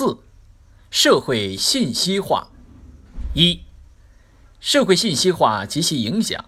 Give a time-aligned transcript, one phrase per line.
[0.00, 0.16] 四、
[0.90, 2.50] 社会信息化。
[3.34, 3.60] 一、
[4.58, 6.46] 社会信息化及其影响。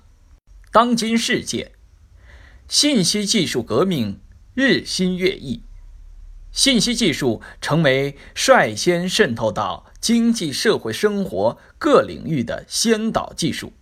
[0.71, 1.73] 当今世界，
[2.67, 4.19] 信息技术革命
[4.55, 5.61] 日新月异，
[6.51, 13.75] 信息技术成为率先渗透到经济社会生活各领域的先导技术，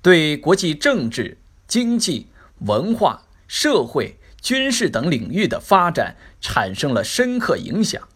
[0.00, 1.36] 对国际政治、
[1.66, 2.28] 经济、
[2.60, 4.16] 文化、社会。
[4.40, 8.08] 军事等领域的发展产生了深刻影响。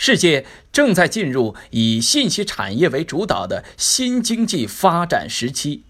[0.00, 5.82] 世界正在进入以信息产业为主导的新经济发展时期。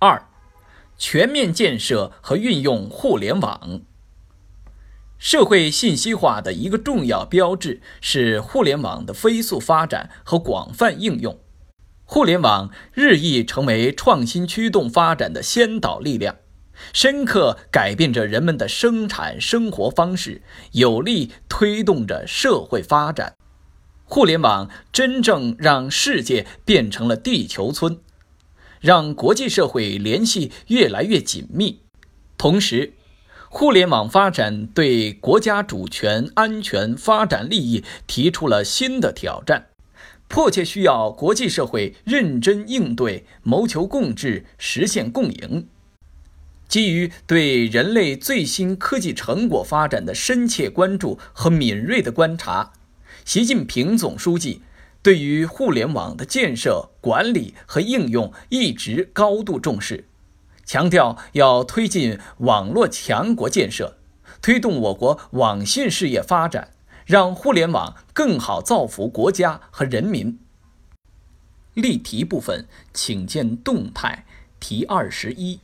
[0.00, 0.26] 二，
[0.98, 3.82] 全面建设和运用互联网。
[5.18, 11.38] 社会信息化的一个重要标志是互联网的飞速发展和广泛应用。
[12.04, 16.34] 互联网日益成为创新驱动发展的先导力量。
[16.92, 23.34] 深刻改变着人们的生产生活方式，有力推动着社会发展。
[24.04, 27.98] 互联网真正让世界变成了地球村，
[28.80, 31.80] 让国际社会联系越来越紧密。
[32.36, 32.94] 同时，
[33.48, 39.66] 互联网发展对国家主权、安全、发展利益提出了新的挑战，
[40.26, 45.68] 迫切需要国际社会认真应对，谋求共治，实现共赢。
[46.70, 52.70] 基于对人类最新科技成果发展的深切关注和敏锐的观察，
[53.24, 54.62] 习近平总书记
[55.02, 60.04] 对于互联网的建设、管理和应用一直高度重视，
[60.64, 63.98] 强调要推进网络强国建设，
[64.40, 66.70] 推动我国网信事业发展，
[67.04, 70.38] 让互联网更好造福国家和人民。
[71.74, 74.24] 例题部分，请见动态
[74.60, 75.58] 题二十一。